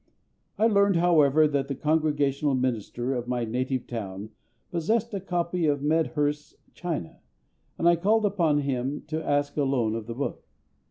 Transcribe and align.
I 0.57 0.65
learned, 0.65 0.95
however, 0.95 1.47
that 1.47 1.67
the 1.67 1.75
Congregational 1.75 2.55
minister 2.55 3.13
of 3.13 3.27
my 3.27 3.45
native 3.45 3.85
town 3.85 4.31
possessed 4.71 5.13
a 5.13 5.19
copy 5.19 5.67
of 5.67 5.83
Medhurst's 5.83 6.55
China, 6.73 7.19
and 7.77 7.87
I 7.87 7.95
called 7.97 8.25
upon 8.25 8.61
him 8.61 9.03
to 9.09 9.23
ask 9.23 9.55
a 9.57 9.63
loan 9.63 9.93
of 9.93 10.07
the 10.07 10.15
book. 10.15 10.43